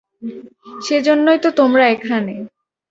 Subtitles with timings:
[0.81, 2.33] সেজন্যই তো তোমরা এখানে।